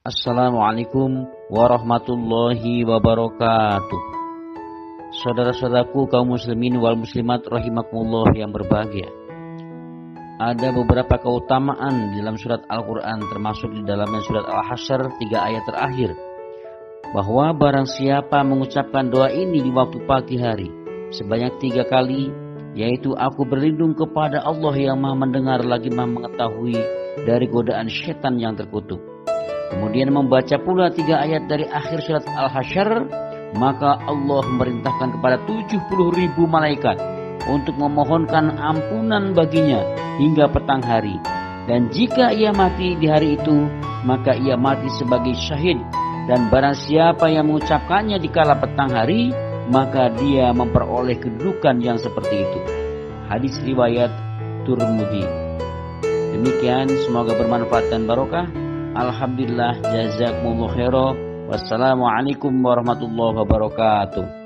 Assalamualaikum 0.00 1.28
warahmatullahi 1.52 2.88
wabarakatuh. 2.88 4.00
Saudara-saudaraku 5.20 6.08
kaum 6.08 6.32
muslimin 6.40 6.80
wal 6.80 6.96
muslimat 6.96 7.44
rahimakumullah 7.44 8.32
yang 8.32 8.48
berbahagia. 8.48 9.12
Ada 10.40 10.72
beberapa 10.72 11.20
keutamaan 11.20 12.16
dalam 12.16 12.40
surat 12.40 12.64
Al-Quran 12.72 13.28
termasuk 13.28 13.76
di 13.76 13.84
dalamnya 13.84 14.24
surat 14.24 14.48
Al-Hasyr 14.48 15.20
tiga 15.20 15.44
ayat 15.44 15.68
terakhir. 15.68 16.16
Bahwa 17.12 17.52
barang 17.52 17.84
siapa 17.84 18.40
mengucapkan 18.40 19.12
doa 19.12 19.28
ini 19.28 19.60
di 19.60 19.68
waktu 19.68 20.00
pagi 20.08 20.40
hari 20.40 20.72
sebanyak 21.12 21.60
tiga 21.60 21.84
kali 21.84 22.32
yaitu 22.72 23.12
aku 23.20 23.44
berlindung 23.44 23.92
kepada 23.92 24.48
Allah 24.48 24.72
yang 24.80 24.96
maha 24.96 25.28
mendengar 25.28 25.60
lagi 25.60 25.92
maha 25.92 26.08
mengetahui 26.08 26.80
dari 27.28 27.44
godaan 27.52 27.92
setan 27.92 28.40
yang 28.40 28.56
terkutuk. 28.56 29.19
Kemudian 29.70 30.10
membaca 30.10 30.58
pula 30.58 30.90
tiga 30.90 31.22
ayat 31.22 31.46
dari 31.46 31.64
akhir 31.70 32.02
surat 32.02 32.26
Al-Hasyr 32.26 33.06
maka 33.58 33.98
Allah 34.06 34.42
memerintahkan 34.46 35.18
kepada 35.18 35.42
70 35.46 35.90
ribu 36.14 36.46
malaikat 36.46 36.98
untuk 37.50 37.74
memohonkan 37.74 38.54
ampunan 38.60 39.34
baginya 39.34 39.82
hingga 40.20 40.46
petang 40.52 40.84
hari. 40.84 41.16
Dan 41.66 41.90
jika 41.90 42.30
ia 42.34 42.54
mati 42.54 42.94
di 42.98 43.06
hari 43.06 43.38
itu, 43.38 43.66
maka 44.06 44.34
ia 44.36 44.54
mati 44.54 44.86
sebagai 44.98 45.34
syahid. 45.34 45.78
Dan 46.28 46.46
barang 46.52 46.76
siapa 46.78 47.26
yang 47.26 47.50
mengucapkannya 47.50 48.20
di 48.22 48.28
kala 48.30 48.54
petang 48.58 48.92
hari, 48.92 49.34
maka 49.70 50.10
dia 50.14 50.50
memperoleh 50.54 51.18
kedudukan 51.18 51.78
yang 51.82 51.98
seperti 51.98 52.46
itu. 52.46 52.60
Hadis 53.26 53.58
riwayat 53.62 54.10
Turmudi. 54.66 55.24
Demikian 56.34 56.90
semoga 57.06 57.34
bermanfaat 57.34 57.90
dan 57.90 58.06
barokah. 58.06 58.46
Alhamdulillah 58.90 59.78
jazakumullah 59.86 60.74
khairan. 60.74 61.14
Wassalamualaikum 61.46 62.50
warahmatullahi 62.58 63.38
wabarakatuh. 63.38 64.39